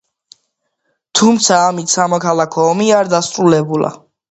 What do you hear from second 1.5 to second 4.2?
ამით სამოქალაქო ომი არ დასრულებულა.